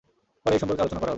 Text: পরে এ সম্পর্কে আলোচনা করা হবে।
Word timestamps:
পরে 0.43 0.55
এ 0.57 0.61
সম্পর্কে 0.61 0.83
আলোচনা 0.83 0.99
করা 0.99 1.05
হবে। 1.07 1.09